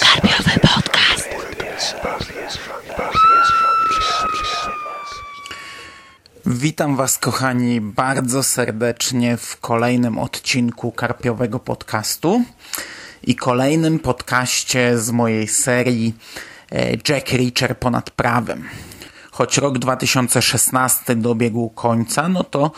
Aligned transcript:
Karpiowy 0.00 0.60
podcast. 0.62 1.28
Witam 6.46 6.96
Was, 6.96 7.18
kochani, 7.18 7.80
bardzo 7.80 8.42
serdecznie 8.42 9.36
w 9.36 9.60
kolejnym 9.60 10.18
odcinku 10.18 10.92
Karpiowego 10.92 11.58
Podcastu 11.58 12.42
i 13.22 13.36
kolejnym 13.36 13.98
podcaście 13.98 14.98
z 14.98 15.10
mojej 15.10 15.48
serii 15.48 16.14
e, 16.72 16.92
Jack 17.08 17.32
Reacher 17.32 17.78
ponad 17.78 18.10
prawem. 18.10 18.68
Choć 19.30 19.58
rok 19.58 19.78
2016 19.78 21.16
dobiegł 21.16 21.68
końca, 21.68 22.28
no 22.28 22.44
to 22.44 22.70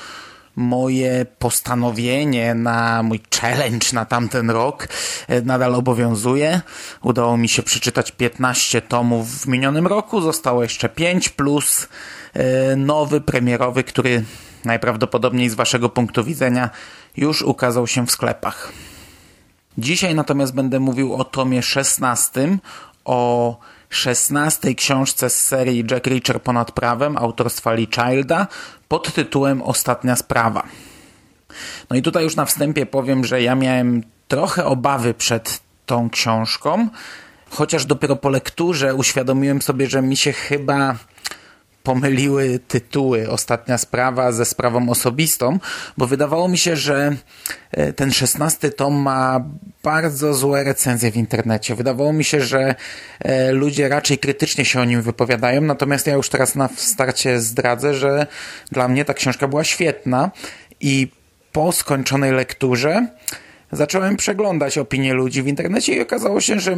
moje 0.57 1.27
postanowienie 1.39 2.55
na 2.55 3.03
mój 3.03 3.21
challenge 3.41 3.87
na 3.93 4.05
tamten 4.05 4.51
rok 4.51 4.89
e, 5.29 5.43
nadal 5.43 5.75
obowiązuje. 5.75 6.61
Udało 7.03 7.37
mi 7.37 7.49
się 7.49 7.63
przeczytać 7.63 8.13
15 8.13 8.83
tomów 8.83 9.29
w 9.29 9.47
minionym 9.47 9.87
roku, 9.87 10.21
zostało 10.21 10.63
jeszcze 10.63 10.89
5 10.89 11.29
plus 11.29 11.89
e, 12.35 12.77
nowy 12.77 13.21
premierowy, 13.21 13.85
który 13.85 14.25
najprawdopodobniej 14.65 15.49
z 15.49 15.55
waszego 15.55 15.89
punktu 15.89 16.25
widzenia 16.25 16.71
już 17.17 17.43
ukazał 17.43 17.87
się 17.87 18.07
w 18.07 18.11
sklepach. 18.11 18.73
Dzisiaj 19.79 20.15
natomiast 20.15 20.55
będę 20.55 20.81
mówił 20.81 21.15
o 21.15 21.25
tomie 21.25 21.63
16, 21.63 22.59
o 23.05 23.57
16 23.93 24.75
książce 24.75 25.31
z 25.31 25.47
serii 25.47 25.85
Jack 25.91 26.07
Reacher 26.07 26.43
ponad 26.43 26.73
prawem 26.73 27.17
autorstwa 27.17 27.73
Lee 27.73 27.89
Childa 27.95 28.47
pod 28.89 29.15
tytułem 29.15 29.63
Ostatnia 29.63 30.17
sprawa. 30.17 30.67
No 31.91 31.97
i 31.97 32.03
tutaj 32.03 32.25
już 32.25 32.37
na 32.37 32.45
wstępie 32.45 32.87
powiem, 32.87 33.25
że 33.25 33.43
ja 33.43 33.55
miałem 33.55 34.03
trochę 34.29 34.65
obawy 34.65 35.15
przed 35.15 35.61
tą 35.87 36.11
książką, 36.11 36.89
chociaż 37.51 37.87
dopiero 37.87 38.17
po 38.17 38.29
lekturze 38.29 38.95
uświadomiłem 38.95 39.63
sobie, 39.63 39.87
że 39.87 40.03
mi 40.03 40.17
się 40.17 40.33
chyba 40.33 40.97
pomyliły 41.83 42.59
tytuły 42.69 43.31
Ostatnia 43.31 43.79
sprawa 43.79 44.33
ze 44.33 44.45
sprawą 44.45 44.89
osobistą, 44.89 45.59
bo 45.97 46.07
wydawało 46.07 46.49
mi 46.49 46.59
się, 46.59 46.77
że 46.77 47.17
e, 47.71 47.93
ten 47.93 48.13
szesnasty 48.13 48.71
tom 48.71 48.95
ma 48.95 49.45
bardzo 49.83 50.35
złe 50.35 50.65
recenzje 50.65 51.11
w 51.11 51.17
internecie. 51.17 51.75
Wydawało 51.75 52.13
mi 52.13 52.25
się, 52.25 52.41
że 52.41 52.75
e, 53.21 53.53
ludzie 53.53 53.89
raczej 53.89 54.19
krytycznie 54.19 54.65
się 54.65 54.81
o 54.81 54.85
nim 54.85 55.03
wypowiadają, 55.03 55.61
natomiast 55.61 56.07
ja 56.07 56.15
już 56.15 56.29
teraz 56.29 56.55
na 56.55 56.69
starcie 56.77 57.41
zdradzę, 57.41 57.95
że 57.95 58.27
dla 58.73 58.89
mnie 58.89 59.05
ta 59.05 59.15
książka 59.15 59.49
była 59.49 59.65
świetna 59.65 60.31
i 60.81 61.09
po 61.53 61.73
skończonej 61.73 62.33
lekturze 62.33 63.07
zacząłem 63.73 64.17
przeglądać 64.17 64.79
opinie 64.79 65.15
ludzi 65.15 65.43
w 65.43 65.47
internecie 65.47 65.95
i 65.95 66.01
okazało 66.01 66.41
się, 66.41 66.61
że 66.61 66.77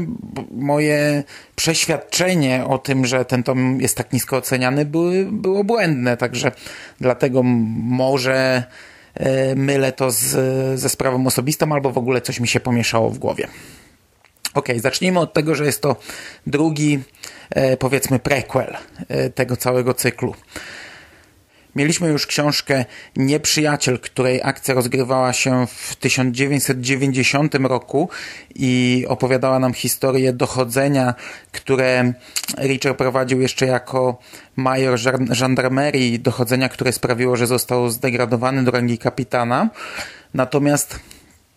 moje 0.51 1.23
przeświadczenie 1.57 2.65
o 2.69 2.79
tym, 2.79 3.07
że 3.07 3.25
ten 3.25 3.43
tom 3.43 3.81
jest 3.81 3.97
tak 3.97 4.13
nisko 4.13 4.37
oceniany, 4.37 4.85
były, 4.85 5.25
było 5.25 5.65
błędne. 5.65 6.17
Także 6.17 6.53
dlatego 7.01 7.43
może 7.43 8.65
e, 9.15 9.55
mylę 9.55 9.93
to 9.93 10.11
z, 10.11 10.81
ze 10.81 10.89
sprawą 10.89 11.27
osobistą, 11.27 11.73
albo 11.73 11.91
w 11.91 11.99
ogóle 11.99 12.21
coś 12.21 12.41
mi 12.41 12.49
się 12.49 12.61
pomieszało 12.61 13.11
w 13.11 13.19
głowie. 13.19 13.49
Ok, 14.55 14.69
zacznijmy 14.77 15.21
od 15.21 15.33
tego, 15.33 15.55
że 15.55 15.67
jest 15.67 15.83
to 15.83 15.97
drugi, 16.47 17.01
e, 17.51 17.77
powiedzmy, 17.77 18.19
prequel 18.19 18.77
e, 19.09 19.31
tego 19.31 19.57
całego 19.57 19.95
cyklu. 19.95 20.35
Mieliśmy 21.77 22.09
już 22.09 22.27
książkę 22.27 22.85
Nieprzyjaciel, 23.17 23.99
której 23.99 24.41
akcja 24.43 24.75
rozgrywała 24.75 25.33
się 25.33 25.67
w 25.67 25.97
1990 25.97 27.55
roku 27.55 28.09
i 28.55 29.05
opowiadała 29.09 29.59
nam 29.59 29.75
historię 29.75 30.33
dochodzenia, 30.33 31.15
które 31.53 32.13
Richard 32.59 32.99
prowadził 32.99 33.41
jeszcze 33.41 33.67
jako 33.67 34.19
major 34.57 34.99
żandarmerii, 35.31 36.21
dochodzenia, 36.21 36.69
które 36.69 36.93
sprawiło, 36.93 37.37
że 37.37 37.47
został 37.47 37.91
zdegradowany 37.91 38.65
do 38.65 38.71
rangi 38.71 38.99
kapitana. 38.99 39.69
Natomiast 40.35 41.01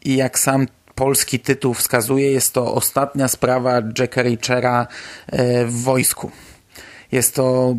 i 0.05 0.17
jak 0.17 0.39
sam 0.39 0.67
polski 0.95 1.41
tytuł 1.41 1.75
wskazuje, 1.75 2.33
jest 2.33 2.55
to 2.55 2.75
ostatnia 2.75 3.29
sprawa 3.29 3.83
Jacka 3.99 4.23
Richera 4.23 4.87
e, 5.27 5.65
w 5.65 5.83
wojsku. 5.83 6.31
Jest 7.13 7.35
to 7.35 7.77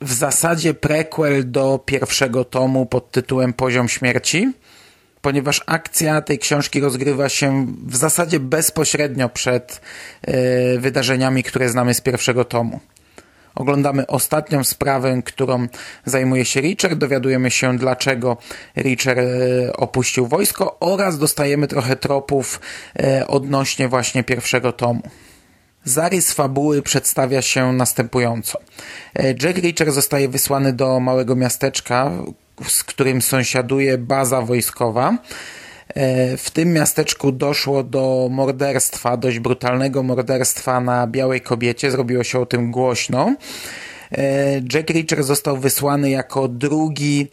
w 0.00 0.12
zasadzie 0.12 0.74
prequel 0.74 1.50
do 1.50 1.80
pierwszego 1.84 2.44
tomu 2.44 2.86
pod 2.86 3.10
tytułem 3.10 3.52
Poziom 3.52 3.88
Śmierci, 3.88 4.52
ponieważ 5.20 5.62
akcja 5.66 6.20
tej 6.20 6.38
książki 6.38 6.80
rozgrywa 6.80 7.28
się 7.28 7.66
w 7.86 7.96
zasadzie 7.96 8.40
bezpośrednio 8.40 9.28
przed 9.28 9.80
e, 10.22 10.78
wydarzeniami, 10.78 11.42
które 11.42 11.68
znamy 11.68 11.94
z 11.94 12.00
pierwszego 12.00 12.44
tomu. 12.44 12.80
Oglądamy 13.56 14.06
ostatnią 14.06 14.64
sprawę, 14.64 15.22
którą 15.24 15.66
zajmuje 16.04 16.44
się 16.44 16.60
Richard, 16.60 16.94
dowiadujemy 16.94 17.50
się 17.50 17.78
dlaczego 17.78 18.36
Richard 18.76 19.18
e, 19.18 19.72
opuścił 19.72 20.26
wojsko 20.26 20.76
oraz 20.80 21.18
dostajemy 21.18 21.66
trochę 21.66 21.96
tropów 21.96 22.60
e, 22.98 23.26
odnośnie 23.26 23.88
właśnie 23.88 24.24
pierwszego 24.24 24.72
tomu. 24.72 25.02
Zarys 25.84 26.32
fabuły 26.32 26.82
przedstawia 26.82 27.42
się 27.42 27.72
następująco. 27.72 28.60
E, 29.14 29.28
Jack 29.28 29.58
Reacher 29.58 29.92
zostaje 29.92 30.28
wysłany 30.28 30.72
do 30.72 31.00
małego 31.00 31.36
miasteczka, 31.36 32.10
z 32.68 32.84
którym 32.84 33.22
sąsiaduje 33.22 33.98
baza 33.98 34.42
wojskowa. 34.42 35.18
E, 35.94 36.36
w 36.36 36.50
tym 36.50 36.72
miasteczku 36.72 37.32
doszło 37.32 37.82
do 37.82 38.28
morderstwa, 38.30 39.16
dość 39.16 39.38
brutalnego 39.38 40.02
morderstwa 40.02 40.80
na 40.80 41.06
białej 41.06 41.40
kobiecie. 41.40 41.90
Zrobiło 41.90 42.24
się 42.24 42.40
o 42.40 42.46
tym 42.46 42.70
głośno. 42.70 43.36
E, 44.12 44.62
Jack 44.72 44.90
Reacher 44.90 45.24
został 45.24 45.56
wysłany 45.56 46.10
jako 46.10 46.48
drugi 46.48 47.28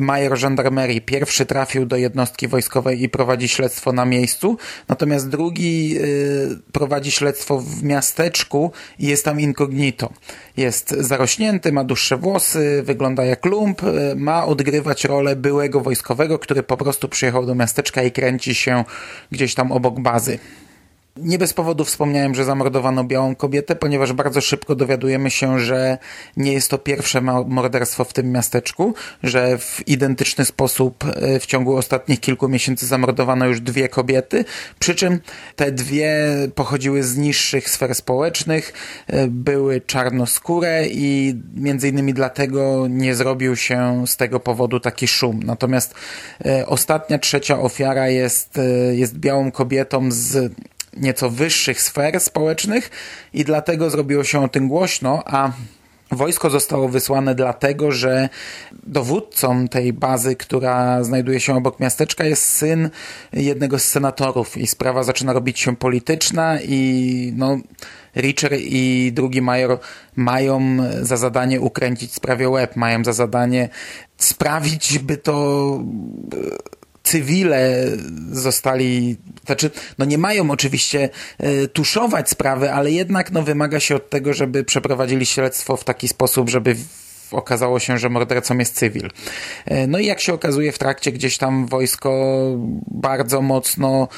major 0.00 0.38
żandarmerii. 0.38 1.00
Pierwszy 1.00 1.46
trafił 1.46 1.86
do 1.86 1.96
jednostki 1.96 2.48
wojskowej 2.48 3.02
i 3.02 3.08
prowadzi 3.08 3.48
śledztwo 3.48 3.92
na 3.92 4.04
miejscu, 4.04 4.56
natomiast 4.88 5.28
drugi 5.28 5.98
y, 5.98 6.58
prowadzi 6.72 7.10
śledztwo 7.10 7.58
w 7.58 7.82
miasteczku 7.82 8.72
i 8.98 9.06
jest 9.06 9.24
tam 9.24 9.40
incognito. 9.40 10.10
Jest 10.56 10.90
zarośnięty, 10.90 11.72
ma 11.72 11.84
dłuższe 11.84 12.16
włosy, 12.16 12.82
wygląda 12.84 13.24
jak 13.24 13.44
lump, 13.44 13.82
y, 13.82 14.14
ma 14.16 14.46
odgrywać 14.46 15.04
rolę 15.04 15.36
byłego 15.36 15.80
wojskowego, 15.80 16.38
który 16.38 16.62
po 16.62 16.76
prostu 16.76 17.08
przyjechał 17.08 17.46
do 17.46 17.54
miasteczka 17.54 18.02
i 18.02 18.12
kręci 18.12 18.54
się 18.54 18.84
gdzieś 19.32 19.54
tam 19.54 19.72
obok 19.72 20.00
bazy. 20.00 20.38
Nie 21.16 21.38
bez 21.38 21.52
powodu 21.52 21.84
wspomniałem, 21.84 22.34
że 22.34 22.44
zamordowano 22.44 23.04
białą 23.04 23.34
kobietę, 23.34 23.76
ponieważ 23.76 24.12
bardzo 24.12 24.40
szybko 24.40 24.74
dowiadujemy 24.74 25.30
się, 25.30 25.60
że 25.60 25.98
nie 26.36 26.52
jest 26.52 26.70
to 26.70 26.78
pierwsze 26.78 27.20
morderstwo 27.46 28.04
w 28.04 28.12
tym 28.12 28.32
miasteczku, 28.32 28.94
że 29.22 29.58
w 29.58 29.88
identyczny 29.88 30.44
sposób 30.44 31.04
e, 31.04 31.40
w 31.40 31.46
ciągu 31.46 31.76
ostatnich 31.76 32.20
kilku 32.20 32.48
miesięcy 32.48 32.86
zamordowano 32.86 33.46
już 33.46 33.60
dwie 33.60 33.88
kobiety, 33.88 34.44
przy 34.78 34.94
czym 34.94 35.20
te 35.56 35.72
dwie 35.72 36.26
pochodziły 36.54 37.02
z 37.02 37.16
niższych 37.16 37.70
sfer 37.70 37.94
społecznych, 37.94 38.72
e, 39.06 39.26
były 39.28 39.80
czarnoskóre 39.80 40.86
i 40.88 41.34
między 41.54 41.88
innymi 41.88 42.14
dlatego 42.14 42.86
nie 42.88 43.14
zrobił 43.14 43.56
się 43.56 44.04
z 44.06 44.16
tego 44.16 44.40
powodu 44.40 44.80
taki 44.80 45.08
szum. 45.08 45.40
Natomiast 45.42 45.94
e, 46.46 46.66
ostatnia, 46.66 47.18
trzecia 47.18 47.60
ofiara 47.60 48.08
jest, 48.08 48.58
jest 48.92 49.18
białą 49.18 49.50
kobietą 49.52 50.08
z 50.12 50.52
nieco 50.96 51.30
wyższych 51.30 51.80
sfer 51.80 52.20
społecznych 52.20 52.90
i 53.32 53.44
dlatego 53.44 53.90
zrobiło 53.90 54.24
się 54.24 54.42
o 54.44 54.48
tym 54.48 54.68
głośno, 54.68 55.22
a 55.26 55.52
Wojsko 56.10 56.50
zostało 56.50 56.88
wysłane 56.88 57.34
dlatego, 57.34 57.92
że 57.92 58.28
dowódcą 58.86 59.68
tej 59.68 59.92
bazy, 59.92 60.36
która 60.36 61.04
znajduje 61.04 61.40
się 61.40 61.56
obok 61.56 61.80
miasteczka, 61.80 62.24
jest 62.24 62.42
syn 62.42 62.90
jednego 63.32 63.78
z 63.78 63.84
senatorów 63.84 64.56
i 64.56 64.66
sprawa 64.66 65.02
zaczyna 65.02 65.32
robić 65.32 65.60
się 65.60 65.76
polityczna 65.76 66.60
i 66.60 67.32
no, 67.36 67.58
Richard 68.16 68.54
i 68.58 69.12
drugi 69.14 69.42
major 69.42 69.78
mają 70.16 70.76
za 71.02 71.16
zadanie 71.16 71.60
ukręcić 71.60 72.14
sprawie 72.14 72.48
łeb, 72.48 72.76
mają 72.76 73.04
za 73.04 73.12
zadanie 73.12 73.68
sprawić, 74.18 74.98
by 74.98 75.16
to 75.16 75.80
cywile 77.06 77.84
zostali, 78.30 79.16
znaczy, 79.46 79.70
no 79.98 80.04
nie 80.04 80.18
mają 80.18 80.50
oczywiście 80.50 81.08
e, 81.38 81.68
tuszować 81.68 82.30
sprawy, 82.30 82.72
ale 82.72 82.90
jednak 82.90 83.32
no 83.32 83.42
wymaga 83.42 83.80
się 83.80 83.96
od 83.96 84.10
tego, 84.10 84.34
żeby 84.34 84.64
przeprowadzili 84.64 85.26
śledztwo 85.26 85.76
w 85.76 85.84
taki 85.84 86.08
sposób, 86.08 86.50
żeby 86.50 86.76
okazało 87.30 87.78
się, 87.78 87.98
że 87.98 88.08
mordercą 88.08 88.58
jest 88.58 88.74
cywil. 88.74 89.10
E, 89.64 89.86
no 89.86 89.98
i 89.98 90.06
jak 90.06 90.20
się 90.20 90.34
okazuje 90.34 90.72
w 90.72 90.78
trakcie 90.78 91.12
gdzieś 91.12 91.38
tam 91.38 91.66
wojsko 91.66 92.36
bardzo 92.90 93.42
mocno 93.42 94.08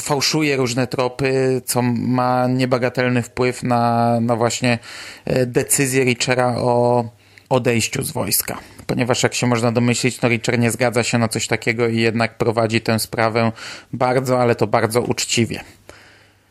fałszuje 0.00 0.56
różne 0.56 0.86
tropy, 0.86 1.62
co 1.64 1.82
ma 1.82 2.46
niebagatelny 2.46 3.22
wpływ 3.22 3.62
na, 3.62 4.18
na 4.20 4.36
właśnie 4.36 4.78
e, 5.24 5.46
decyzję 5.46 6.04
Richera 6.04 6.54
o 6.56 7.04
odejściu 7.48 8.02
z 8.02 8.10
wojska. 8.10 8.58
Ponieważ 8.86 9.22
jak 9.22 9.34
się 9.34 9.46
można 9.46 9.72
domyślić, 9.72 10.20
no 10.20 10.28
nie 10.58 10.70
zgadza 10.70 11.02
się 11.02 11.18
na 11.18 11.28
coś 11.28 11.46
takiego 11.46 11.88
i 11.88 11.96
jednak 11.96 12.38
prowadzi 12.38 12.80
tę 12.80 12.98
sprawę 12.98 13.52
bardzo, 13.92 14.40
ale 14.40 14.54
to 14.54 14.66
bardzo 14.66 15.00
uczciwie. 15.00 15.60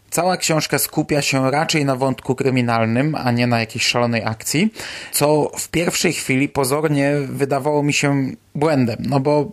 Cała 0.10 0.38
książka 0.38 0.78
skupia 0.78 1.22
się 1.22 1.52
raczej 1.52 1.86
na 1.86 1.96
wątku 1.96 2.36
kryminalnym, 2.36 3.16
a 3.16 3.32
nie 3.32 3.48
na 3.48 3.60
jakiejś 3.60 3.86
szalonej 3.86 4.24
akcji, 4.26 4.74
co 5.12 5.52
w 5.58 5.70
pierwszej 5.70 6.14
chwili 6.14 6.50
pozornie 6.50 7.16
wydawało 7.30 7.84
mi 7.84 7.94
się 7.94 8.32
błędem, 8.56 8.98
no 9.00 9.20
bo 9.20 9.52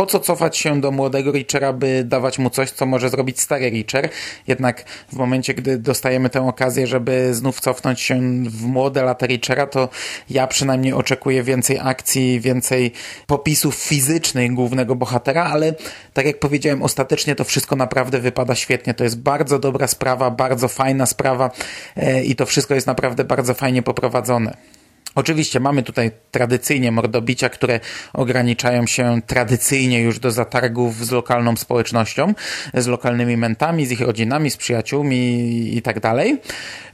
po 0.00 0.06
co 0.06 0.20
cofać 0.20 0.56
się 0.56 0.80
do 0.80 0.90
młodego 0.90 1.32
Richera, 1.32 1.72
by 1.72 2.04
dawać 2.04 2.38
mu 2.38 2.50
coś, 2.50 2.70
co 2.70 2.86
może 2.86 3.10
zrobić 3.10 3.40
stary 3.40 3.70
Richer? 3.70 4.08
Jednak 4.46 4.84
w 5.12 5.16
momencie, 5.16 5.54
gdy 5.54 5.78
dostajemy 5.78 6.30
tę 6.30 6.48
okazję, 6.48 6.86
żeby 6.86 7.34
znów 7.34 7.60
cofnąć 7.60 8.00
się 8.00 8.20
w 8.44 8.62
młode 8.62 9.02
lata 9.02 9.26
Richera, 9.26 9.66
to 9.66 9.88
ja 10.30 10.46
przynajmniej 10.46 10.92
oczekuję 10.92 11.42
więcej 11.42 11.78
akcji, 11.82 12.40
więcej 12.40 12.92
popisów 13.26 13.74
fizycznych 13.74 14.54
głównego 14.54 14.94
bohatera, 14.94 15.44
ale 15.44 15.74
tak 16.14 16.26
jak 16.26 16.38
powiedziałem, 16.38 16.82
ostatecznie 16.82 17.34
to 17.34 17.44
wszystko 17.44 17.76
naprawdę 17.76 18.18
wypada 18.18 18.54
świetnie. 18.54 18.94
To 18.94 19.04
jest 19.04 19.18
bardzo 19.18 19.58
dobra 19.58 19.86
sprawa, 19.86 20.30
bardzo 20.30 20.68
fajna 20.68 21.06
sprawa 21.06 21.50
e, 21.96 22.24
i 22.24 22.36
to 22.36 22.46
wszystko 22.46 22.74
jest 22.74 22.86
naprawdę 22.86 23.24
bardzo 23.24 23.54
fajnie 23.54 23.82
poprowadzone. 23.82 24.79
Oczywiście 25.14 25.60
mamy 25.60 25.82
tutaj 25.82 26.10
tradycyjnie 26.30 26.92
mordobicia, 26.92 27.48
które 27.48 27.80
ograniczają 28.12 28.86
się 28.86 29.20
tradycyjnie 29.26 30.00
już 30.00 30.18
do 30.18 30.30
zatargów 30.30 31.06
z 31.06 31.10
lokalną 31.10 31.56
społecznością, 31.56 32.34
z 32.74 32.86
lokalnymi 32.86 33.36
mentami, 33.36 33.86
z 33.86 33.92
ich 33.92 34.00
rodzinami, 34.00 34.50
z 34.50 34.56
przyjaciółmi 34.56 35.76
i 35.76 35.82
tak 35.82 36.00
dalej. 36.00 36.40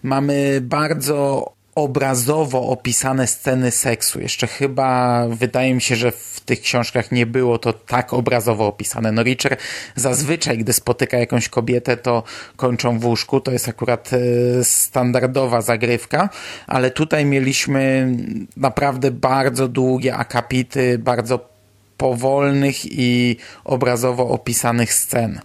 Mamy 0.03 0.59
bardzo 0.63 1.56
obrazowo 1.77 2.69
opisane 2.69 3.27
sceny 3.27 3.71
seksu. 3.71 4.21
Jeszcze 4.21 4.47
chyba 4.47 5.23
wydaje 5.29 5.75
mi 5.75 5.81
się, 5.81 5.97
że 5.97 6.13
w 6.13 6.41
tych 6.41 6.61
książkach 6.61 7.13
nie 7.13 7.27
było 7.27 7.59
to 7.59 7.73
tak 7.73 8.13
obrazowo 8.13 8.67
opisane. 8.67 9.13
No 9.13 9.23
Richard 9.23 9.61
zazwyczaj, 9.95 10.59
gdy 10.59 10.73
spotyka 10.73 11.19
jakąś 11.19 11.49
kobietę, 11.49 11.97
to 11.97 12.23
kończą 12.57 12.99
w 12.99 13.07
łóżku. 13.07 13.41
To 13.41 13.53
jest 13.53 13.69
akurat 13.69 14.11
e, 14.13 14.65
standardowa 14.65 15.61
zagrywka, 15.61 16.29
ale 16.67 16.91
tutaj 16.91 17.25
mieliśmy 17.25 18.09
naprawdę 18.57 19.11
bardzo 19.11 19.69
długie 19.69 20.15
akapity, 20.15 20.99
bardzo 20.99 21.49
powolnych 21.97 22.77
i 22.85 23.37
obrazowo 23.65 24.29
opisanych 24.29 24.95
scen. 24.95 25.41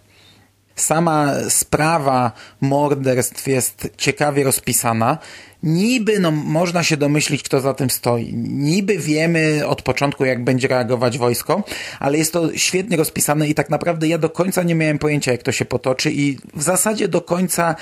Sama 0.75 1.33
sprawa 1.49 2.31
morderstw 2.61 3.47
jest 3.47 3.89
ciekawie 3.97 4.43
rozpisana. 4.43 5.17
Niby 5.63 6.19
no, 6.19 6.31
można 6.31 6.83
się 6.83 6.97
domyślić, 6.97 7.43
kto 7.43 7.61
za 7.61 7.73
tym 7.73 7.89
stoi. 7.89 8.33
Niby 8.33 8.97
wiemy 8.97 9.67
od 9.67 9.81
początku, 9.81 10.25
jak 10.25 10.43
będzie 10.43 10.67
reagować 10.67 11.17
wojsko, 11.17 11.63
ale 11.99 12.17
jest 12.17 12.33
to 12.33 12.57
świetnie 12.57 12.97
rozpisane 12.97 13.47
i 13.47 13.53
tak 13.53 13.69
naprawdę 13.69 14.07
ja 14.07 14.17
do 14.17 14.29
końca 14.29 14.63
nie 14.63 14.75
miałem 14.75 14.99
pojęcia, 14.99 15.31
jak 15.31 15.43
to 15.43 15.51
się 15.51 15.65
potoczy 15.65 16.11
i 16.11 16.37
w 16.53 16.61
zasadzie 16.61 17.07
do 17.07 17.21
końca 17.21 17.75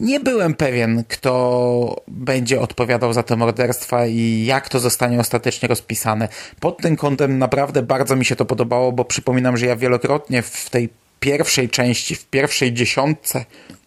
nie 0.00 0.20
byłem 0.20 0.54
pewien, 0.54 1.04
kto 1.08 2.02
będzie 2.08 2.60
odpowiadał 2.60 3.12
za 3.12 3.22
te 3.22 3.36
morderstwa 3.36 4.06
i 4.06 4.44
jak 4.44 4.68
to 4.68 4.80
zostanie 4.80 5.20
ostatecznie 5.20 5.68
rozpisane. 5.68 6.28
Pod 6.60 6.78
tym 6.78 6.96
kątem 6.96 7.38
naprawdę 7.38 7.82
bardzo 7.82 8.16
mi 8.16 8.24
się 8.24 8.36
to 8.36 8.44
podobało, 8.44 8.92
bo 8.92 9.04
przypominam, 9.04 9.56
że 9.56 9.66
ja 9.66 9.76
wielokrotnie 9.76 10.42
w 10.42 10.70
tej 10.70 10.88
pierwszej 11.24 11.68
części, 11.68 12.14
w 12.14 12.26
pierwszej 12.26 12.72
dziesiątce 12.72 13.44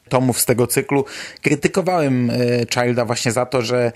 tomów 0.09 0.39
z 0.39 0.45
tego 0.45 0.67
cyklu, 0.67 1.05
krytykowałem 1.41 2.29
e, 2.29 2.35
Childa 2.73 3.05
właśnie 3.05 3.31
za 3.31 3.45
to, 3.45 3.61
że 3.61 3.91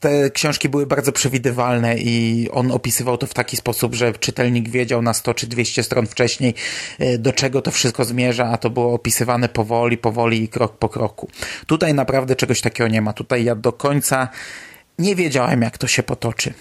te 0.00 0.30
książki 0.30 0.68
były 0.68 0.86
bardzo 0.86 1.12
przewidywalne 1.12 1.98
i 1.98 2.48
on 2.52 2.72
opisywał 2.72 3.18
to 3.18 3.26
w 3.26 3.34
taki 3.34 3.56
sposób, 3.56 3.94
że 3.94 4.12
czytelnik 4.12 4.68
wiedział 4.68 5.02
na 5.02 5.14
100 5.14 5.34
czy 5.34 5.46
200 5.46 5.82
stron 5.82 6.06
wcześniej, 6.06 6.54
e, 6.98 7.18
do 7.18 7.32
czego 7.32 7.62
to 7.62 7.70
wszystko 7.70 8.04
zmierza, 8.04 8.50
a 8.52 8.58
to 8.58 8.70
było 8.70 8.94
opisywane 8.94 9.48
powoli, 9.48 9.98
powoli 9.98 10.42
i 10.42 10.48
krok 10.48 10.78
po 10.78 10.88
kroku. 10.88 11.28
Tutaj 11.66 11.94
naprawdę 11.94 12.36
czegoś 12.36 12.60
takiego 12.60 12.88
nie 12.88 13.02
ma. 13.02 13.12
Tutaj 13.12 13.44
ja 13.44 13.54
do 13.54 13.72
końca 13.72 14.28
nie 14.98 15.16
wiedziałem, 15.16 15.62
jak 15.62 15.78
to 15.78 15.86
się 15.86 16.02
potoczy. 16.02 16.54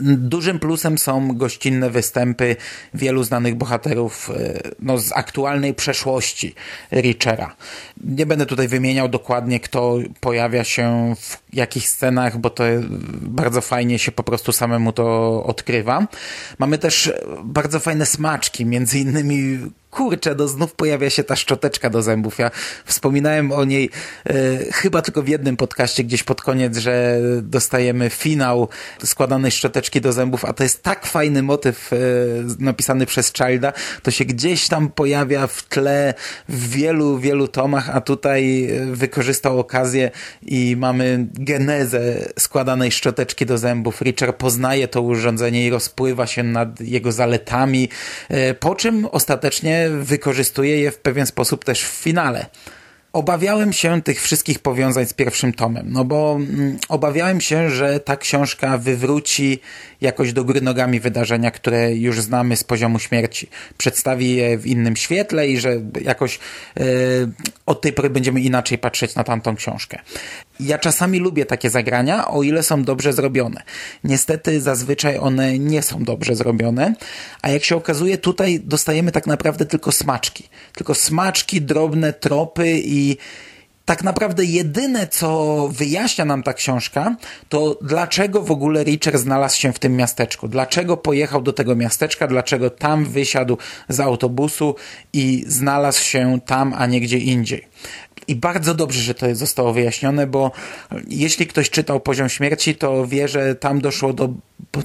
Dużym 0.00 0.58
plusem 0.58 0.98
są 0.98 1.36
gościnne 1.36 1.90
występy 1.90 2.56
wielu 2.94 3.24
znanych 3.24 3.54
bohaterów 3.54 4.30
e, 4.30 4.60
no, 4.80 4.98
z 4.98 5.12
aktualnej 5.12 5.74
przeszłości 5.74 6.54
Richera. 6.92 7.56
Nie 8.04 8.26
będę 8.26 8.46
tutaj 8.46 8.68
wymieniał 8.68 9.08
dokładnie, 9.08 9.60
kto 9.60 9.98
pojawia 10.20 10.64
się 10.64 11.14
w 11.20 11.38
jakich 11.52 11.88
scenach, 11.88 12.38
bo 12.38 12.50
to 12.50 12.64
bardzo 13.20 13.60
fajnie 13.60 13.98
się 13.98 14.12
po 14.12 14.22
prostu 14.22 14.52
samemu 14.52 14.92
to 14.92 15.44
odkrywa. 15.44 16.06
Mamy 16.58 16.78
też 16.78 17.12
bardzo 17.44 17.80
fajne 17.80 18.06
smaczki, 18.06 18.66
między 18.66 18.98
innymi 18.98 19.58
kurczę, 19.92 20.34
no 20.38 20.48
znów 20.48 20.74
pojawia 20.74 21.10
się 21.10 21.24
ta 21.24 21.36
szczoteczka 21.36 21.90
do 21.90 22.02
zębów. 22.02 22.38
Ja 22.38 22.50
wspominałem 22.84 23.52
o 23.52 23.64
niej 23.64 23.90
e, 24.26 24.32
chyba 24.72 25.02
tylko 25.02 25.22
w 25.22 25.28
jednym 25.28 25.56
podcaście 25.56 26.04
gdzieś 26.04 26.22
pod 26.22 26.42
koniec, 26.42 26.76
że 26.76 27.18
dostajemy 27.42 28.10
finał 28.10 28.68
składanej 29.04 29.50
szczoteczki 29.50 30.00
do 30.00 30.12
zębów, 30.12 30.44
a 30.44 30.52
to 30.52 30.62
jest 30.62 30.82
tak 30.82 31.06
fajny 31.06 31.42
motyw 31.42 31.92
e, 31.92 31.96
napisany 32.58 33.06
przez 33.06 33.32
Childa, 33.32 33.72
to 34.02 34.10
się 34.10 34.24
gdzieś 34.24 34.68
tam 34.68 34.88
pojawia 34.88 35.46
w 35.46 35.62
tle 35.62 36.14
w 36.48 36.68
wielu, 36.68 37.18
wielu 37.18 37.48
tomach, 37.48 37.96
a 37.96 38.00
tutaj 38.00 38.64
e, 38.64 38.86
wykorzystał 38.86 39.58
okazję 39.58 40.10
i 40.42 40.76
mamy 40.78 41.26
genezę 41.34 42.28
składanej 42.38 42.92
szczoteczki 42.92 43.46
do 43.46 43.58
zębów. 43.58 44.00
Richard 44.00 44.36
poznaje 44.36 44.88
to 44.88 45.02
urządzenie 45.02 45.66
i 45.66 45.70
rozpływa 45.70 46.26
się 46.26 46.42
nad 46.42 46.80
jego 46.80 47.12
zaletami, 47.12 47.88
po 48.60 48.74
czym 48.74 49.06
ostatecznie 49.06 49.81
wykorzystuje 49.90 50.80
je 50.80 50.90
w 50.90 50.98
pewien 50.98 51.26
sposób 51.26 51.64
też 51.64 51.84
w 51.84 52.02
finale. 52.02 52.46
Obawiałem 53.12 53.72
się 53.72 54.02
tych 54.02 54.22
wszystkich 54.22 54.58
powiązań 54.58 55.06
z 55.06 55.12
pierwszym 55.12 55.52
tomem, 55.52 55.86
no 55.90 56.04
bo 56.04 56.34
mm, 56.40 56.78
obawiałem 56.88 57.40
się, 57.40 57.70
że 57.70 58.00
ta 58.00 58.16
książka 58.16 58.78
wywróci 58.78 59.60
jakoś 60.00 60.32
do 60.32 60.44
góry 60.44 60.60
nogami 60.60 61.00
wydarzenia, 61.00 61.50
które 61.50 61.94
już 61.94 62.20
znamy 62.20 62.56
z 62.56 62.64
poziomu 62.64 62.98
śmierci. 62.98 63.48
Przedstawi 63.78 64.36
je 64.36 64.58
w 64.58 64.66
innym 64.66 64.96
świetle 64.96 65.48
i 65.48 65.60
że 65.60 65.80
jakoś 66.00 66.38
yy, 66.76 66.84
od 67.66 67.80
tej 67.80 67.92
pory 67.92 68.10
będziemy 68.10 68.40
inaczej 68.40 68.78
patrzeć 68.78 69.14
na 69.14 69.24
tamtą 69.24 69.56
książkę. 69.56 69.98
Ja 70.62 70.78
czasami 70.78 71.18
lubię 71.18 71.46
takie 71.46 71.70
zagrania, 71.70 72.28
o 72.28 72.42
ile 72.42 72.62
są 72.62 72.84
dobrze 72.84 73.12
zrobione. 73.12 73.62
Niestety 74.04 74.60
zazwyczaj 74.60 75.18
one 75.18 75.58
nie 75.58 75.82
są 75.82 76.04
dobrze 76.04 76.36
zrobione, 76.36 76.94
a 77.42 77.48
jak 77.48 77.64
się 77.64 77.76
okazuje 77.76 78.18
tutaj 78.18 78.60
dostajemy 78.64 79.12
tak 79.12 79.26
naprawdę 79.26 79.66
tylko 79.66 79.92
smaczki. 79.92 80.48
Tylko 80.74 80.94
smaczki, 80.94 81.60
drobne 81.62 82.12
tropy 82.12 82.80
i 82.84 83.16
tak 83.84 84.04
naprawdę 84.04 84.44
jedyne, 84.44 85.06
co 85.06 85.68
wyjaśnia 85.72 86.24
nam 86.24 86.42
ta 86.42 86.52
książka, 86.54 87.16
to 87.48 87.78
dlaczego 87.82 88.42
w 88.42 88.50
ogóle 88.50 88.84
Richard 88.84 89.16
znalazł 89.16 89.58
się 89.58 89.72
w 89.72 89.78
tym 89.78 89.96
miasteczku. 89.96 90.48
Dlaczego 90.48 90.96
pojechał 90.96 91.42
do 91.42 91.52
tego 91.52 91.76
miasteczka, 91.76 92.26
dlaczego 92.26 92.70
tam 92.70 93.04
wysiadł 93.04 93.56
z 93.88 94.00
autobusu 94.00 94.74
i 95.12 95.44
znalazł 95.46 96.02
się 96.02 96.38
tam, 96.46 96.74
a 96.76 96.86
nie 96.86 97.00
gdzie 97.00 97.18
indziej. 97.18 97.66
I 98.28 98.36
bardzo 98.36 98.74
dobrze, 98.74 99.00
że 99.00 99.14
to 99.14 99.34
zostało 99.34 99.72
wyjaśnione, 99.72 100.26
bo 100.26 100.50
jeśli 101.08 101.46
ktoś 101.46 101.70
czytał 101.70 102.00
Poziom 102.00 102.28
Śmierci, 102.28 102.74
to 102.74 103.06
wie, 103.06 103.28
że 103.28 103.54
tam 103.54 103.80
doszło 103.80 104.12
do, 104.12 104.28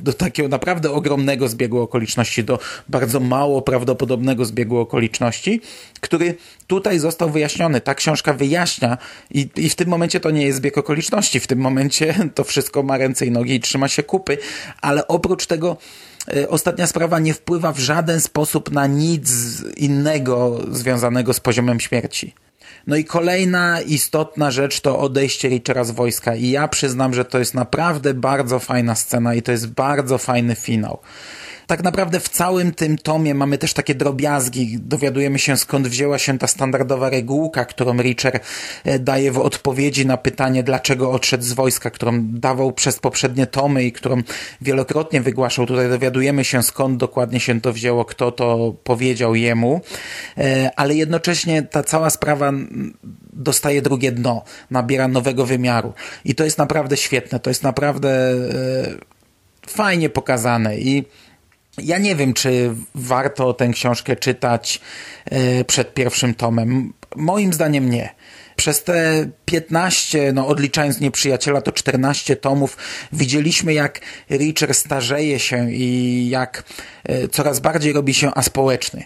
do 0.01 0.13
takiego 0.13 0.49
naprawdę 0.49 0.91
ogromnego 0.91 1.47
zbiegu 1.47 1.79
okoliczności, 1.79 2.43
do 2.43 2.59
bardzo 2.89 3.19
mało 3.19 3.61
prawdopodobnego 3.61 4.45
zbiegu 4.45 4.77
okoliczności, 4.77 5.61
który 5.99 6.35
tutaj 6.67 6.99
został 6.99 7.29
wyjaśniony. 7.29 7.81
Ta 7.81 7.95
książka 7.95 8.33
wyjaśnia 8.33 8.97
i, 9.31 9.49
i 9.55 9.69
w 9.69 9.75
tym 9.75 9.89
momencie 9.89 10.19
to 10.19 10.31
nie 10.31 10.45
jest 10.45 10.57
zbieg 10.57 10.77
okoliczności, 10.77 11.39
w 11.39 11.47
tym 11.47 11.59
momencie 11.59 12.15
to 12.35 12.43
wszystko 12.43 12.83
ma 12.83 12.97
ręce 12.97 13.25
i 13.25 13.31
nogi 13.31 13.55
i 13.55 13.59
trzyma 13.59 13.87
się 13.87 14.03
kupy, 14.03 14.37
ale 14.81 15.07
oprócz 15.07 15.45
tego 15.45 15.77
e, 16.35 16.49
ostatnia 16.49 16.87
sprawa 16.87 17.19
nie 17.19 17.33
wpływa 17.33 17.73
w 17.73 17.79
żaden 17.79 18.21
sposób 18.21 18.71
na 18.71 18.87
nic 18.87 19.31
innego 19.77 20.61
związanego 20.71 21.33
z 21.33 21.39
poziomem 21.39 21.79
śmierci. 21.79 22.46
No 22.87 22.95
i 22.95 23.03
kolejna 23.03 23.81
istotna 23.81 24.51
rzecz 24.51 24.81
to 24.81 24.99
odejście 24.99 25.49
Richera 25.49 25.83
z 25.83 25.91
wojska 25.91 26.35
i 26.35 26.49
ja 26.49 26.67
przyznam, 26.67 27.13
że 27.13 27.25
to 27.25 27.39
jest 27.39 27.53
naprawdę 27.53 28.13
bardzo 28.13 28.59
fajna 28.59 28.95
scena 28.95 29.33
i 29.33 29.41
to 29.41 29.51
jest 29.51 29.67
bardzo 29.67 30.17
fajny 30.17 30.55
finał. 30.55 30.99
Tak 31.67 31.83
naprawdę 31.83 32.19
w 32.19 32.29
całym 32.29 32.71
tym 32.71 32.97
tomie 32.97 33.35
mamy 33.35 33.57
też 33.57 33.73
takie 33.73 33.95
drobiazgi. 33.95 34.79
Dowiadujemy 34.79 35.39
się 35.39 35.57
skąd 35.57 35.87
wzięła 35.87 36.17
się 36.17 36.37
ta 36.37 36.47
standardowa 36.47 37.09
regułka, 37.09 37.65
którą 37.65 38.01
Richer 38.01 38.39
e, 38.83 38.99
daje 38.99 39.31
w 39.31 39.39
odpowiedzi 39.39 40.05
na 40.05 40.17
pytanie, 40.17 40.63
dlaczego 40.63 41.11
odszedł 41.11 41.43
z 41.43 41.53
wojska, 41.53 41.89
którą 41.89 42.11
dawał 42.21 42.71
przez 42.71 42.99
poprzednie 42.99 43.47
tomy 43.47 43.83
i 43.83 43.91
którą 43.91 44.21
wielokrotnie 44.61 45.21
wygłaszał. 45.21 45.65
Tutaj 45.65 45.89
dowiadujemy 45.89 46.43
się 46.43 46.63
skąd 46.63 46.97
dokładnie 46.97 47.39
się 47.39 47.61
to 47.61 47.73
wzięło, 47.73 48.05
kto 48.05 48.31
to 48.31 48.73
powiedział 48.83 49.35
jemu, 49.35 49.81
e, 50.37 50.71
ale 50.75 50.95
jednocześnie 50.95 51.63
ta 51.63 51.83
cała 51.83 52.09
sprawa 52.09 52.51
dostaje 53.33 53.81
drugie 53.81 54.11
dno, 54.11 54.43
nabiera 54.71 55.07
nowego 55.07 55.45
wymiaru. 55.45 55.93
I 56.25 56.35
to 56.35 56.43
jest 56.43 56.57
naprawdę 56.57 56.97
świetne, 56.97 57.39
to 57.39 57.49
jest 57.49 57.63
naprawdę 57.63 58.09
e, 58.09 59.17
fajnie 59.67 60.09
pokazane 60.09 60.77
i 60.77 61.05
ja 61.77 61.97
nie 61.97 62.15
wiem, 62.15 62.33
czy 62.33 62.75
warto 62.95 63.53
tę 63.53 63.67
książkę 63.67 64.15
czytać 64.15 64.81
e, 65.25 65.63
przed 65.65 65.93
pierwszym 65.93 66.35
tomem. 66.35 66.93
Moim 67.15 67.53
zdaniem 67.53 67.89
nie. 67.89 68.09
Przez 68.55 68.83
te 68.83 69.27
15, 69.45 70.33
no 70.33 70.47
odliczając 70.47 70.99
nieprzyjaciela, 70.99 71.61
to 71.61 71.71
14 71.71 72.35
tomów 72.35 72.77
widzieliśmy, 73.13 73.73
jak 73.73 74.01
Richard 74.31 74.75
starzeje 74.75 75.39
się 75.39 75.71
i 75.71 76.29
jak 76.29 76.63
e, 77.03 77.27
coraz 77.27 77.59
bardziej 77.59 77.93
robi 77.93 78.13
się 78.13 78.33
aspołeczny. 78.33 79.03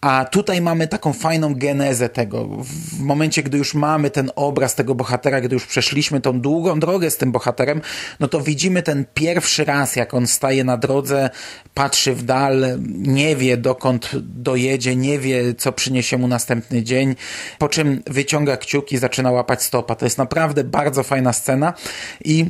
A 0.00 0.24
tutaj 0.24 0.60
mamy 0.60 0.88
taką 0.88 1.12
fajną 1.12 1.54
genezę 1.54 2.08
tego. 2.08 2.48
W 2.62 3.00
momencie, 3.00 3.42
gdy 3.42 3.58
już 3.58 3.74
mamy 3.74 4.10
ten 4.10 4.30
obraz 4.36 4.74
tego 4.74 4.94
bohatera, 4.94 5.40
gdy 5.40 5.54
już 5.54 5.66
przeszliśmy 5.66 6.20
tą 6.20 6.40
długą 6.40 6.80
drogę 6.80 7.10
z 7.10 7.16
tym 7.16 7.32
bohaterem, 7.32 7.80
no 8.20 8.28
to 8.28 8.40
widzimy 8.40 8.82
ten 8.82 9.04
pierwszy 9.14 9.64
raz, 9.64 9.96
jak 9.96 10.14
on 10.14 10.26
staje 10.26 10.64
na 10.64 10.76
drodze, 10.76 11.30
patrzy 11.74 12.14
w 12.14 12.22
dal, 12.22 12.64
nie 12.88 13.36
wie 13.36 13.56
dokąd 13.56 14.10
dojedzie, 14.22 14.96
nie 14.96 15.18
wie, 15.18 15.54
co 15.54 15.72
przyniesie 15.72 16.18
mu 16.18 16.28
następny 16.28 16.82
dzień, 16.82 17.16
po 17.58 17.68
czym 17.68 18.02
wyciąga 18.06 18.56
kciuki, 18.56 18.98
zaczyna 18.98 19.30
łapać 19.30 19.62
stopa. 19.62 19.94
To 19.94 20.06
jest 20.06 20.18
naprawdę 20.18 20.64
bardzo 20.64 21.02
fajna 21.02 21.32
scena 21.32 21.72
i 22.24 22.46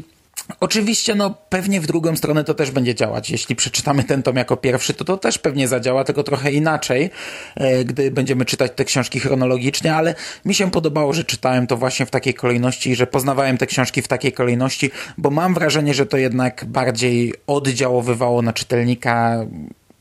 Oczywiście, 0.60 1.14
no 1.14 1.34
pewnie 1.48 1.80
w 1.80 1.86
drugą 1.86 2.16
stronę 2.16 2.44
to 2.44 2.54
też 2.54 2.70
będzie 2.70 2.94
działać. 2.94 3.30
Jeśli 3.30 3.56
przeczytamy 3.56 4.04
ten 4.04 4.22
tom 4.22 4.36
jako 4.36 4.56
pierwszy, 4.56 4.94
to 4.94 5.04
to 5.04 5.16
też 5.16 5.38
pewnie 5.38 5.68
zadziała, 5.68 6.04
tylko 6.04 6.22
trochę 6.22 6.52
inaczej, 6.52 7.10
e, 7.54 7.84
gdy 7.84 8.10
będziemy 8.10 8.44
czytać 8.44 8.72
te 8.76 8.84
książki 8.84 9.20
chronologicznie, 9.20 9.94
ale 9.94 10.14
mi 10.44 10.54
się 10.54 10.70
podobało, 10.70 11.12
że 11.12 11.24
czytałem 11.24 11.66
to 11.66 11.76
właśnie 11.76 12.06
w 12.06 12.10
takiej 12.10 12.34
kolejności, 12.34 12.96
że 12.96 13.06
poznawałem 13.06 13.58
te 13.58 13.66
książki 13.66 14.02
w 14.02 14.08
takiej 14.08 14.32
kolejności, 14.32 14.90
bo 15.18 15.30
mam 15.30 15.54
wrażenie, 15.54 15.94
że 15.94 16.06
to 16.06 16.16
jednak 16.16 16.64
bardziej 16.64 17.34
oddziaływało 17.46 18.42
na 18.42 18.52
czytelnika 18.52 19.46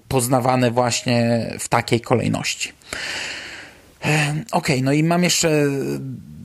poznawane 0.07 0.71
właśnie 0.71 1.47
w 1.59 1.69
takiej 1.69 2.01
kolejności. 2.01 2.71
E, 4.05 4.31
okej, 4.31 4.45
okay, 4.51 4.81
no 4.81 4.93
i 4.93 5.03
mam 5.03 5.23
jeszcze 5.23 5.65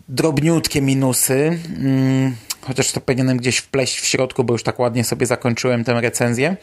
drobniutkie 0.08 0.82
minusy. 0.82 1.58
Chociaż 2.66 2.92
to 2.92 3.00
powinienem 3.00 3.36
gdzieś 3.36 3.58
wpleść 3.58 4.00
w 4.00 4.06
środku, 4.06 4.44
bo 4.44 4.54
już 4.54 4.62
tak 4.62 4.78
ładnie 4.78 5.04
sobie 5.04 5.26
zakończyłem 5.26 5.84
tę 5.84 6.00
recenzję. 6.00 6.56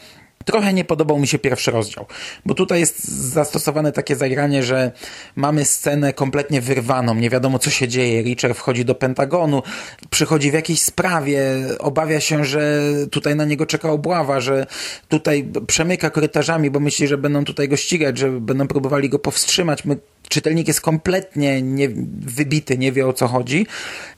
Trochę 0.44 0.72
nie 0.72 0.84
podobał 0.84 1.18
mi 1.18 1.26
się 1.26 1.38
pierwszy 1.38 1.70
rozdział, 1.70 2.06
bo 2.46 2.54
tutaj 2.54 2.80
jest 2.80 3.08
zastosowane 3.08 3.92
takie 3.92 4.16
zagranie, 4.16 4.62
że 4.62 4.92
mamy 5.36 5.64
scenę 5.64 6.12
kompletnie 6.12 6.60
wyrwaną, 6.60 7.14
nie 7.14 7.30
wiadomo 7.30 7.58
co 7.58 7.70
się 7.70 7.88
dzieje. 7.88 8.22
Richard 8.22 8.58
wchodzi 8.58 8.84
do 8.84 8.94
Pentagonu, 8.94 9.62
przychodzi 10.10 10.50
w 10.50 10.54
jakiejś 10.54 10.82
sprawie, 10.82 11.42
obawia 11.78 12.20
się, 12.20 12.44
że 12.44 12.82
tutaj 13.10 13.36
na 13.36 13.44
niego 13.44 13.66
czeka 13.66 13.90
obława, 13.90 14.40
że 14.40 14.66
tutaj 15.08 15.50
przemyka 15.66 16.10
korytarzami, 16.10 16.70
bo 16.70 16.80
myśli, 16.80 17.08
że 17.08 17.18
będą 17.18 17.44
tutaj 17.44 17.68
go 17.68 17.76
ścigać, 17.76 18.18
że 18.18 18.30
będą 18.30 18.68
próbowali 18.68 19.08
go 19.08 19.18
powstrzymać. 19.18 19.84
My 19.84 19.96
czytelnik 20.30 20.68
jest 20.68 20.80
kompletnie 20.80 21.62
nie, 21.62 21.88
wybity, 22.20 22.78
nie 22.78 22.92
wie 22.92 23.06
o 23.06 23.12
co 23.12 23.28
chodzi. 23.28 23.66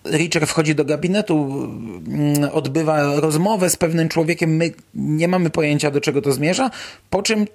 Richard 0.06 0.46
wchodzi 0.46 0.74
do 0.74 0.84
gabinetu, 0.84 1.68
mm, 2.06 2.50
odbywa 2.52 3.20
rozmowę 3.20 3.70
z 3.70 3.76
pewnym 3.76 4.08
człowiekiem, 4.08 4.56
my 4.56 4.70
nie 4.94 5.28
mamy 5.28 5.50
pojęcia 5.50 5.90
do 5.90 6.00
czego 6.00 6.22
to 6.22 6.32
zmierza, 6.32 6.70
po 7.10 7.22
czym 7.22 7.46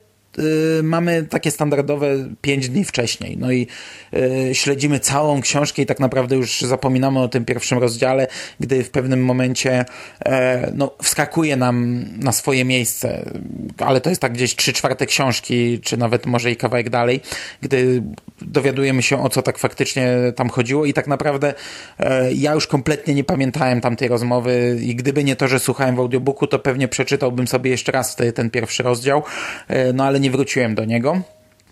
mamy 0.83 1.23
takie 1.23 1.51
standardowe 1.51 2.29
5 2.41 2.69
dni 2.69 2.85
wcześniej. 2.85 3.37
No 3.37 3.51
i 3.51 3.67
y, 4.13 4.55
śledzimy 4.55 4.99
całą 4.99 5.41
książkę 5.41 5.81
i 5.81 5.85
tak 5.85 5.99
naprawdę 5.99 6.35
już 6.35 6.61
zapominamy 6.61 7.19
o 7.19 7.27
tym 7.27 7.45
pierwszym 7.45 7.77
rozdziale, 7.77 8.27
gdy 8.59 8.83
w 8.83 8.89
pewnym 8.89 9.25
momencie 9.25 9.85
e, 10.25 10.71
no, 10.75 10.95
wskakuje 11.03 11.55
nam 11.55 12.05
na 12.19 12.31
swoje 12.31 12.65
miejsce, 12.65 13.31
ale 13.77 14.01
to 14.01 14.09
jest 14.09 14.21
tak 14.21 14.33
gdzieś 14.33 14.55
3 14.55 14.73
czwarte 14.73 15.05
książki, 15.05 15.79
czy 15.79 15.97
nawet 15.97 16.25
może 16.25 16.51
i 16.51 16.55
kawałek 16.55 16.89
dalej, 16.89 17.21
gdy 17.61 18.03
dowiadujemy 18.41 19.03
się 19.03 19.23
o 19.23 19.29
co 19.29 19.41
tak 19.41 19.57
faktycznie 19.57 20.17
tam 20.35 20.49
chodziło. 20.49 20.85
I 20.85 20.93
tak 20.93 21.07
naprawdę 21.07 21.53
e, 21.99 22.33
ja 22.33 22.53
już 22.53 22.67
kompletnie 22.67 23.15
nie 23.15 23.23
pamiętałem 23.23 23.81
tamtej 23.81 24.07
rozmowy 24.07 24.77
i 24.81 24.95
gdyby 24.95 25.23
nie 25.23 25.35
to, 25.35 25.47
że 25.47 25.59
słuchałem 25.59 25.95
w 25.95 25.99
audiobooku, 25.99 26.47
to 26.47 26.59
pewnie 26.59 26.87
przeczytałbym 26.87 27.47
sobie 27.47 27.71
jeszcze 27.71 27.91
raz 27.91 28.15
ten 28.35 28.49
pierwszy 28.49 28.83
rozdział, 28.83 29.23
e, 29.67 29.93
no 29.93 30.03
ale 30.03 30.19
nie 30.19 30.26
nie 30.27 30.31
wróciłem 30.31 30.75
do 30.75 30.85
niego. 30.85 31.21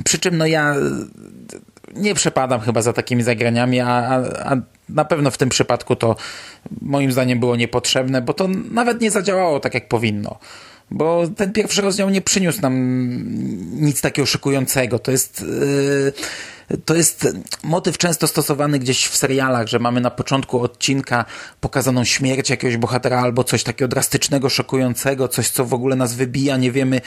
Przy 0.03 0.19
czym 0.19 0.37
no 0.37 0.45
ja 0.45 0.75
nie 1.95 2.15
przepadam 2.15 2.59
chyba 2.61 2.81
za 2.81 2.93
takimi 2.93 3.23
zagraniami, 3.23 3.79
a, 3.79 3.87
a, 3.87 4.51
a, 4.51 4.57
na 4.89 5.05
pewno 5.05 5.31
w 5.31 5.37
tym 5.37 5.49
przypadku 5.49 5.95
to 5.95 6.15
moim 6.81 7.11
zdaniem 7.11 7.39
było 7.39 7.55
niepotrzebne, 7.55 8.21
bo 8.21 8.33
to 8.33 8.47
nawet 8.71 9.01
nie 9.01 9.11
zadziałało 9.11 9.59
tak 9.59 9.73
jak 9.73 9.87
powinno. 9.87 10.39
Bo 10.91 11.27
ten 11.37 11.53
pierwszy 11.53 11.81
rozdział 11.81 12.09
nie 12.09 12.21
przyniósł 12.21 12.61
nam 12.61 12.75
nic 13.81 14.01
takiego 14.01 14.25
szykującego. 14.25 14.99
To 14.99 15.11
jest. 15.11 15.41
Yy 15.41 16.13
to 16.85 16.95
jest 16.95 17.27
motyw 17.63 17.97
często 17.97 18.27
stosowany 18.27 18.79
gdzieś 18.79 19.05
w 19.05 19.17
serialach, 19.17 19.67
że 19.67 19.79
mamy 19.79 20.01
na 20.01 20.11
początku 20.11 20.61
odcinka 20.61 21.25
pokazaną 21.61 22.03
śmierć 22.03 22.49
jakiegoś 22.49 22.77
bohatera 22.77 23.21
albo 23.21 23.43
coś 23.43 23.63
takiego 23.63 23.87
drastycznego, 23.87 24.49
szokującego, 24.49 25.27
coś 25.27 25.49
co 25.49 25.65
w 25.65 25.73
ogóle 25.73 25.95
nas 25.95 26.13
wybija, 26.13 26.57
nie 26.57 26.71
wiemy 26.71 27.01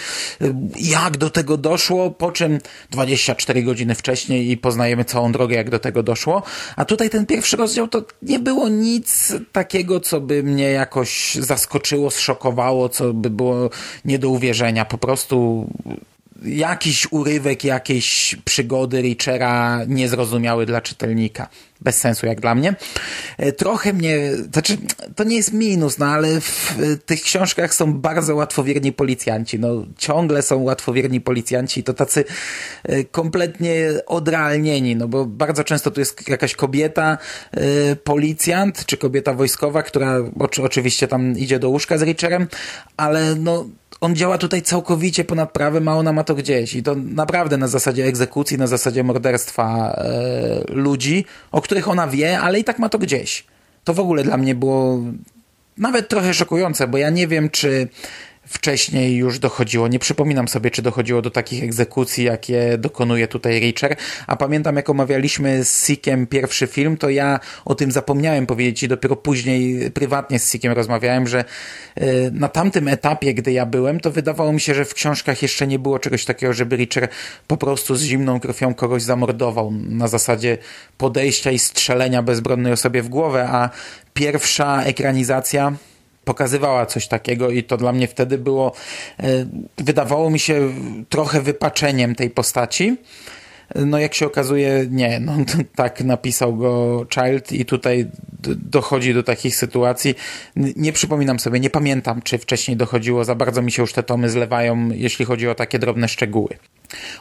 jak 0.80 1.16
do 1.16 1.30
tego 1.30 1.56
doszło, 1.56 2.10
po 2.10 2.32
czym 2.32 2.58
24 2.90 3.62
godziny 3.62 3.94
wcześniej 3.94 4.50
i 4.50 4.56
poznajemy 4.56 5.04
całą 5.04 5.32
drogę 5.32 5.56
jak 5.56 5.70
do 5.70 5.78
tego 5.78 6.02
doszło. 6.02 6.42
A 6.76 6.84
tutaj 6.84 7.10
ten 7.10 7.26
pierwszy 7.26 7.56
rozdział 7.56 7.88
to 7.88 8.04
nie 8.22 8.38
było 8.38 8.68
nic 8.68 9.32
takiego, 9.52 10.00
co 10.00 10.20
by 10.20 10.42
mnie 10.42 10.70
jakoś 10.70 11.34
zaskoczyło, 11.34 12.10
zszokowało, 12.10 12.88
co 12.88 13.12
by 13.14 13.30
było 13.30 13.70
nie 14.04 14.18
do 14.18 14.28
uwierzenia. 14.28 14.84
Po 14.84 14.98
prostu 14.98 15.66
jakiś 16.42 17.12
urywek 17.12 17.64
jakiejś 17.64 18.36
przygody 18.44 19.02
Richera 19.02 19.84
niezrozumiały 19.88 20.66
dla 20.66 20.80
czytelnika. 20.80 21.48
Bez 21.80 21.98
sensu 21.98 22.26
jak 22.26 22.40
dla 22.40 22.54
mnie. 22.54 22.74
E, 23.38 23.52
trochę 23.52 23.92
mnie, 23.92 24.18
znaczy 24.52 24.76
to 25.16 25.24
nie 25.24 25.36
jest 25.36 25.52
minus, 25.52 25.98
no 25.98 26.06
ale 26.06 26.40
w 26.40 26.76
tych 27.06 27.22
książkach 27.22 27.74
są 27.74 27.92
bardzo 27.92 28.34
łatwowierni 28.34 28.92
policjanci. 28.92 29.58
No 29.58 29.84
ciągle 29.98 30.42
są 30.42 30.62
łatwowierni 30.62 31.20
policjanci 31.20 31.84
to 31.84 31.94
tacy 31.94 32.24
e, 32.84 33.04
kompletnie 33.04 33.90
odrealnieni, 34.06 34.96
no 34.96 35.08
bo 35.08 35.24
bardzo 35.24 35.64
często 35.64 35.90
tu 35.90 36.00
jest 36.00 36.28
jakaś 36.28 36.54
kobieta, 36.54 37.18
e, 37.52 37.96
policjant, 37.96 38.86
czy 38.86 38.96
kobieta 38.96 39.34
wojskowa, 39.34 39.82
która 39.82 40.16
oczywiście 40.62 41.08
tam 41.08 41.32
idzie 41.38 41.58
do 41.58 41.68
łóżka 41.68 41.98
z 41.98 42.02
Richerem, 42.02 42.48
ale 42.96 43.34
no 43.34 43.64
on 44.00 44.16
działa 44.16 44.38
tutaj 44.38 44.62
całkowicie 44.62 45.24
ponad 45.24 45.52
prawem, 45.52 45.88
a 45.88 45.96
ona 45.96 46.12
ma 46.12 46.24
to 46.24 46.34
gdzieś. 46.34 46.74
I 46.74 46.82
to 46.82 46.94
naprawdę 46.94 47.56
na 47.56 47.68
zasadzie 47.68 48.04
egzekucji, 48.04 48.58
na 48.58 48.66
zasadzie 48.66 49.04
morderstwa 49.04 49.92
e, 49.96 50.62
ludzi, 50.68 51.24
o 51.52 51.60
których 51.60 51.88
ona 51.88 52.08
wie, 52.08 52.40
ale 52.40 52.60
i 52.60 52.64
tak 52.64 52.78
ma 52.78 52.88
to 52.88 52.98
gdzieś. 52.98 53.44
To 53.84 53.94
w 53.94 54.00
ogóle 54.00 54.22
dla 54.24 54.36
mnie 54.36 54.54
było 54.54 55.02
nawet 55.78 56.08
trochę 56.08 56.34
szokujące, 56.34 56.88
bo 56.88 56.98
ja 56.98 57.10
nie 57.10 57.28
wiem, 57.28 57.50
czy 57.50 57.88
wcześniej 58.48 59.16
już 59.16 59.38
dochodziło. 59.38 59.88
Nie 59.88 59.98
przypominam 59.98 60.48
sobie, 60.48 60.70
czy 60.70 60.82
dochodziło 60.82 61.22
do 61.22 61.30
takich 61.30 61.64
egzekucji, 61.64 62.24
jakie 62.24 62.78
dokonuje 62.78 63.28
tutaj 63.28 63.60
Richer. 63.60 63.96
A 64.26 64.36
pamiętam, 64.36 64.76
jak 64.76 64.90
omawialiśmy 64.90 65.64
z 65.64 65.86
Sikiem 65.86 66.26
pierwszy 66.26 66.66
film, 66.66 66.96
to 66.96 67.10
ja 67.10 67.40
o 67.64 67.74
tym 67.74 67.92
zapomniałem 67.92 68.46
powiedzieć 68.46 68.82
i 68.82 68.88
dopiero 68.88 69.16
później 69.16 69.90
prywatnie 69.90 70.38
z 70.38 70.52
Sikiem 70.52 70.72
rozmawiałem, 70.72 71.28
że 71.28 71.44
e, 71.94 72.30
na 72.30 72.48
tamtym 72.48 72.88
etapie, 72.88 73.34
gdy 73.34 73.52
ja 73.52 73.66
byłem, 73.66 74.00
to 74.00 74.10
wydawało 74.10 74.52
mi 74.52 74.60
się, 74.60 74.74
że 74.74 74.84
w 74.84 74.94
książkach 74.94 75.42
jeszcze 75.42 75.66
nie 75.66 75.78
było 75.78 75.98
czegoś 75.98 76.24
takiego, 76.24 76.52
żeby 76.52 76.76
Richer 76.76 77.08
po 77.46 77.56
prostu 77.56 77.96
z 77.96 78.02
zimną 78.02 78.40
krwią 78.40 78.74
kogoś 78.74 79.02
zamordował 79.02 79.72
na 79.72 80.08
zasadzie 80.08 80.58
podejścia 80.98 81.50
i 81.50 81.58
strzelenia 81.58 82.22
bezbronnej 82.22 82.72
osobie 82.72 83.02
w 83.02 83.08
głowę, 83.08 83.48
a 83.48 83.70
pierwsza 84.14 84.82
ekranizacja 84.82 85.72
pokazywała 86.28 86.86
coś 86.86 87.08
takiego 87.08 87.50
i 87.50 87.62
to 87.62 87.76
dla 87.76 87.92
mnie 87.92 88.08
wtedy 88.08 88.38
było, 88.38 88.72
e, 89.20 89.46
wydawało 89.78 90.30
mi 90.30 90.38
się 90.38 90.74
trochę 91.08 91.40
wypaczeniem 91.40 92.14
tej 92.14 92.30
postaci. 92.30 92.96
No 93.74 93.98
jak 93.98 94.14
się 94.14 94.26
okazuje, 94.26 94.86
nie. 94.90 95.20
No, 95.20 95.32
tak 95.82 96.04
napisał 96.04 96.56
go 96.56 97.06
Child 97.14 97.52
i 97.52 97.64
tutaj 97.64 98.10
dochodzi 98.46 99.14
do 99.14 99.22
takich 99.22 99.56
sytuacji. 99.56 100.14
Nie 100.56 100.92
przypominam 100.92 101.38
sobie, 101.38 101.60
nie 101.60 101.70
pamiętam, 101.70 102.22
czy 102.22 102.38
wcześniej 102.38 102.76
dochodziło, 102.76 103.24
za 103.24 103.34
bardzo 103.34 103.62
mi 103.62 103.72
się 103.72 103.82
już 103.82 103.92
te 103.92 104.02
tomy 104.02 104.30
zlewają, 104.30 104.88
jeśli 104.94 105.24
chodzi 105.24 105.48
o 105.48 105.54
takie 105.54 105.78
drobne 105.78 106.08
szczegóły. 106.08 106.48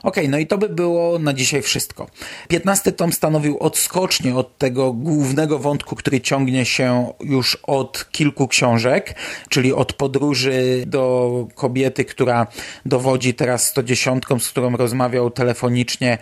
Ok, 0.04 0.16
no 0.30 0.38
i 0.38 0.48
to 0.48 0.58
by 0.58 0.70
było 0.70 1.20
na 1.20 1.34
dzisiaj 1.34 1.62
wszystko. 1.62 2.08
Piętnasty 2.48 2.92
tom 2.92 3.14
stanowił 3.14 3.58
odskocznie 3.58 4.36
od 4.36 4.58
tego 4.58 4.94
głównego 4.94 5.60
wątku, 5.60 5.96
który 5.96 6.22
ciągnie 6.22 6.66
się 6.66 7.14
już 7.20 7.58
od 7.64 8.12
kilku 8.12 8.48
książek, 8.48 9.16
czyli 9.50 9.74
od 9.74 9.94
podróży 9.94 10.84
do 10.88 11.48
kobiety, 11.56 12.06
która 12.06 12.48
dowodzi 12.86 13.34
teraz 13.34 13.68
110, 13.68 14.24
z 14.40 14.50
którą 14.50 14.78
rozmawiał 14.78 15.32
telefonicznie 15.32 16.12
e, 16.12 16.18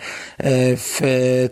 w 0.78 1.00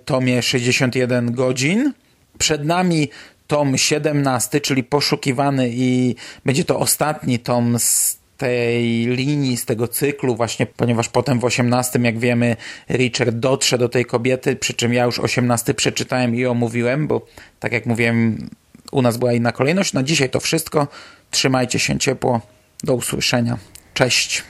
tomie 0.06 0.42
61 0.42 1.32
godzin. 1.32 1.94
Przed 2.38 2.66
nami 2.66 3.10
tom 3.48 3.78
17, 3.78 4.62
czyli 4.62 4.84
poszukiwany 4.84 5.70
i 5.74 6.16
będzie 6.46 6.66
to 6.66 6.80
ostatni 6.80 7.40
tom 7.40 7.80
z 7.80 8.23
tej 8.44 9.06
linii, 9.08 9.58
z 9.58 9.66
tego 9.66 9.88
cyklu 9.88 10.36
właśnie, 10.36 10.66
ponieważ 10.66 11.10
potem 11.10 11.40
w 11.40 11.46
18, 11.46 12.00
jak 12.00 12.20
wiemy, 12.20 12.56
Richard 12.90 13.36
dotrze 13.36 13.78
do 13.78 13.90
tej 13.90 14.06
kobiety, 14.06 14.56
przy 14.56 14.74
czym 14.74 14.94
ja 14.94 15.06
już 15.06 15.20
18 15.20 15.74
przeczytałem 15.74 16.36
i 16.36 16.46
omówiłem, 16.46 17.08
bo 17.08 17.26
tak 17.60 17.72
jak 17.72 17.86
mówiłem, 17.86 18.50
u 18.92 19.02
nas 19.02 19.18
była 19.18 19.34
inna 19.34 19.52
kolejność. 19.52 19.94
Na 19.94 20.04
dzisiaj 20.04 20.30
to 20.30 20.40
wszystko. 20.40 20.88
Trzymajcie 21.32 21.80
się 21.80 22.00
ciepło. 22.00 22.42
Do 22.84 22.96
usłyszenia. 22.96 23.58
Cześć. 23.94 24.44